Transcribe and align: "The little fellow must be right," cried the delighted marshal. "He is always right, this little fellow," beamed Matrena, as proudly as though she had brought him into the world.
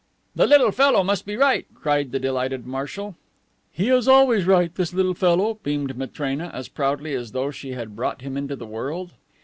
"The 0.35 0.47
little 0.47 0.71
fellow 0.71 1.03
must 1.03 1.27
be 1.27 1.35
right," 1.37 1.67
cried 1.75 2.11
the 2.11 2.17
delighted 2.17 2.65
marshal. 2.65 3.15
"He 3.71 3.89
is 3.89 4.07
always 4.07 4.45
right, 4.45 4.73
this 4.73 4.95
little 4.95 5.13
fellow," 5.13 5.59
beamed 5.61 5.95
Matrena, 5.95 6.49
as 6.55 6.69
proudly 6.69 7.13
as 7.13 7.33
though 7.33 7.51
she 7.51 7.73
had 7.73 7.95
brought 7.95 8.23
him 8.23 8.35
into 8.35 8.55
the 8.55 8.65
world. 8.65 9.11